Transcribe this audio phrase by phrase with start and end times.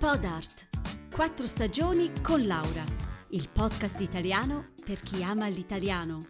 [0.00, 0.68] Podart.
[1.12, 2.82] Quattro stagioni con Laura.
[3.32, 6.26] Il podcast italiano per chi ama l'italiano.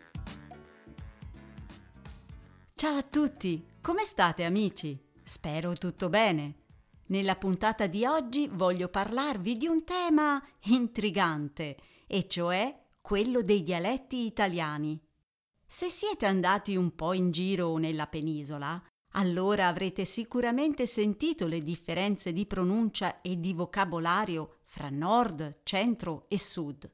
[2.74, 5.00] Ciao a tutti, come state amici?
[5.22, 6.54] Spero tutto bene.
[7.06, 11.76] Nella puntata di oggi voglio parlarvi di un tema intrigante,
[12.08, 15.00] e cioè quello dei dialetti italiani.
[15.64, 18.82] Se siete andati un po' in giro nella penisola,
[19.12, 26.38] allora avrete sicuramente sentito le differenze di pronuncia e di vocabolario fra nord, centro e
[26.38, 26.88] sud.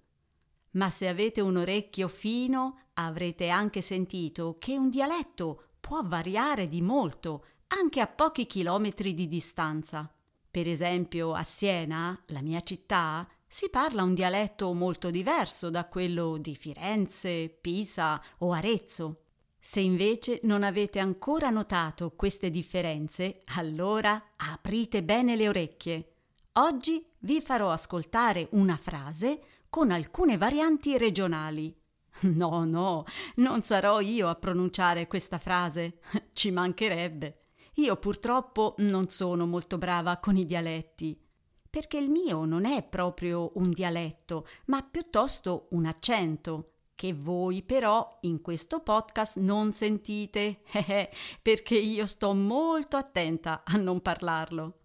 [0.72, 6.82] Ma se avete un orecchio fino, avrete anche sentito che un dialetto può variare di
[6.82, 10.10] molto, anche a pochi chilometri di distanza.
[10.50, 16.36] Per esempio, a Siena, la mia città, si parla un dialetto molto diverso da quello
[16.38, 19.25] di Firenze, Pisa o Arezzo.
[19.68, 26.12] Se invece non avete ancora notato queste differenze, allora aprite bene le orecchie.
[26.52, 31.76] Oggi vi farò ascoltare una frase con alcune varianti regionali.
[32.20, 33.04] No, no,
[33.36, 35.98] non sarò io a pronunciare questa frase,
[36.32, 37.38] ci mancherebbe.
[37.74, 41.20] Io purtroppo non sono molto brava con i dialetti,
[41.68, 48.04] perché il mio non è proprio un dialetto, ma piuttosto un accento che voi però
[48.22, 50.62] in questo podcast non sentite,
[51.40, 54.78] perché io sto molto attenta a non parlarlo.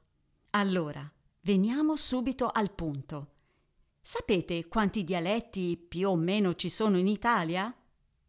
[0.51, 1.09] Allora,
[1.41, 3.29] veniamo subito al punto.
[4.01, 7.73] Sapete quanti dialetti più o meno ci sono in Italia?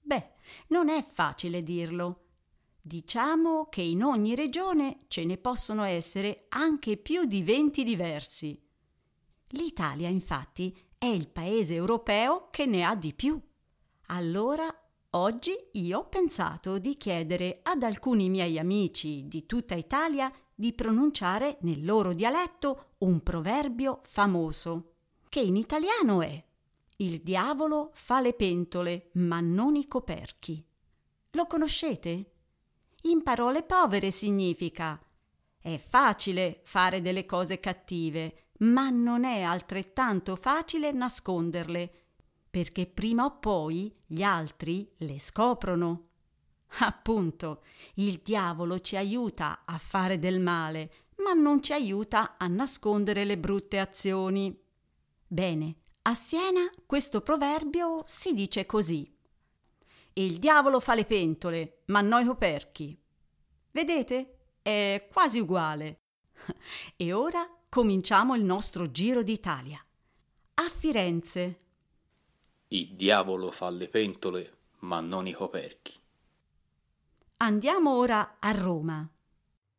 [0.01, 0.31] Beh,
[0.69, 2.21] non è facile dirlo.
[2.81, 8.61] Diciamo che in ogni regione ce ne possono essere anche più di 20 diversi.
[9.49, 13.41] L'Italia, infatti, è il paese europeo che ne ha di più.
[14.07, 14.75] Allora,
[15.11, 21.59] oggi io ho pensato di chiedere ad alcuni miei amici di tutta Italia di pronunciare
[21.63, 24.93] nel loro dialetto un proverbio famoso,
[25.29, 26.45] che in italiano è
[26.97, 30.65] Il diavolo fa le pentole, ma non i coperchi.
[31.31, 32.33] Lo conoscete?
[33.03, 35.01] In parole povere significa
[35.59, 42.02] è facile fare delle cose cattive, ma non è altrettanto facile nasconderle
[42.53, 46.09] perché prima o poi gli altri le scoprono.
[46.81, 47.63] Appunto,
[47.95, 50.93] il diavolo ci aiuta a fare del male,
[51.25, 54.55] ma non ci aiuta a nascondere le brutte azioni.
[55.27, 59.11] Bene, a Siena questo proverbio si dice così.
[60.13, 62.95] Il diavolo fa le pentole, ma noi coperchi.
[63.71, 64.41] Vedete?
[64.61, 66.01] È quasi uguale.
[66.97, 69.83] E ora cominciamo il nostro giro d'Italia.
[70.55, 71.57] A Firenze,
[72.75, 75.93] il diavolo fa le pentole, ma non i coperchi.
[77.39, 79.07] Andiamo ora a Roma.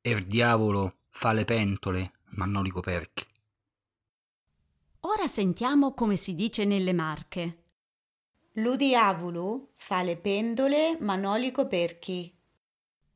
[0.01, 3.25] Il diavolo fa le pentole, ma non i coperchi.
[5.01, 7.63] Ora sentiamo come si dice nelle Marche.
[8.57, 12.31] Lo diavolo fa le pentole, ma non i coperchi.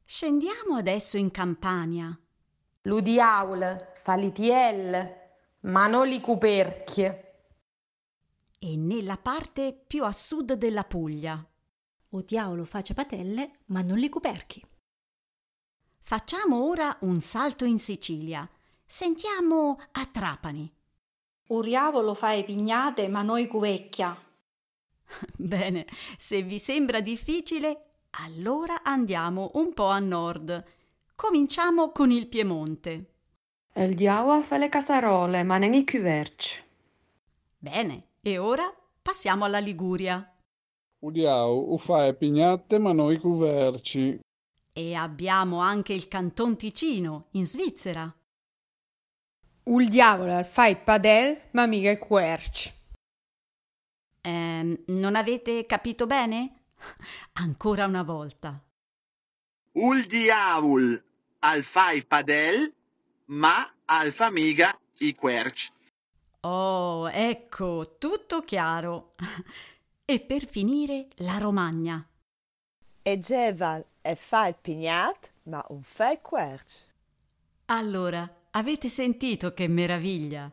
[0.03, 2.19] Scendiamo adesso in Campania.
[2.83, 5.15] Lo diavolo fa li tiel,
[5.61, 7.25] ma non li coperchi
[8.59, 11.45] e nella parte più a sud della Puglia.
[12.11, 14.65] O diavolo face patelle, ma non li coperchi.
[15.99, 18.49] Facciamo ora un salto in Sicilia.
[18.85, 20.71] Sentiamo a Trapani.
[21.47, 24.17] O diavolo fa e pignate, ma noi cuvecchia.
[25.35, 25.85] Bene,
[26.17, 30.63] se vi sembra difficile, allora andiamo un po' a nord.
[31.15, 33.11] Cominciamo con il Piemonte.
[33.73, 36.63] Il diavolo fa le casarole, ma non i cuverci.
[37.57, 38.69] Bene, e ora
[39.01, 40.35] passiamo alla Liguria.
[40.99, 44.19] Udiao, ufai pignate ma noi cuverci.
[44.73, 48.13] E abbiamo anche il Canton Ticino, in Svizzera.
[49.63, 52.69] Il diavolo fa il padel, ma mica i querci.
[54.19, 56.65] Eh, non avete capito bene?
[57.39, 58.61] Ancora una volta.
[59.71, 61.01] Il diavolo
[61.39, 62.73] al fa il padel,
[63.27, 65.71] ma al fa mica i querci.
[66.49, 69.15] Oh, ecco, tutto chiaro.
[70.05, 72.07] e per finire la Romagna.
[73.01, 76.85] E Geval e fa il pignat, ma un fa il querci.
[77.65, 80.49] Allora, avete sentito che meraviglia?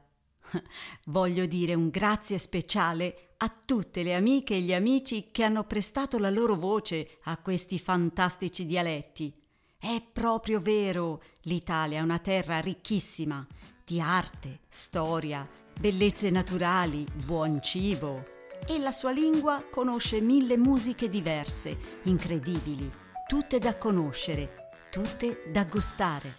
[1.06, 6.19] Voglio dire un grazie speciale a tutte le amiche e gli amici che hanno prestato
[6.19, 9.32] la loro voce a questi fantastici dialetti.
[9.79, 13.46] È proprio vero, l'Italia è una terra ricchissima
[13.85, 15.46] di arte, storia,
[15.78, 18.24] bellezze naturali, buon cibo.
[18.66, 22.90] E la sua lingua conosce mille musiche diverse, incredibili,
[23.26, 26.36] tutte da conoscere, tutte da gustare.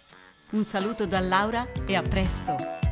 [0.52, 2.85] Un saluto da Laura e a presto!